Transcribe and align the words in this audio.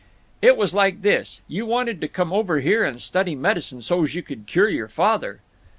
"It 0.41 0.57
was 0.57 0.73
like 0.73 1.03
this: 1.03 1.41
You 1.47 1.67
wanted 1.67 2.01
to 2.01 2.07
come 2.07 2.33
over 2.33 2.59
here 2.59 2.83
and 2.83 2.99
study 2.99 3.35
medicine 3.35 3.81
so's 3.81 4.15
you 4.15 4.23
could 4.23 4.47
cure 4.47 4.67
your 4.67 4.87
father." 4.87 5.41